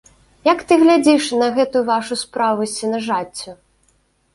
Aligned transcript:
Як 0.47 0.63
ты 0.71 0.77
глядзіш 0.83 1.29
на 1.43 1.51
гэтую 1.59 1.85
вашу 1.93 2.21
справу 2.25 2.61
з 2.69 2.77
сенажаццю? 2.79 3.51